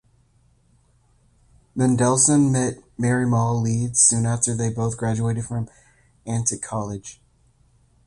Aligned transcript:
Mendelsohn 1.75 2.51
met 2.51 2.79
Mary 2.97 3.27
Maule 3.27 3.61
Leeds 3.61 4.01
soon 4.03 4.25
after 4.25 4.55
they 4.57 4.63
had 4.69 4.75
both 4.75 4.97
graduated 4.97 5.45
from 5.45 5.69
Antioch 6.25 6.59
College. 6.59 7.21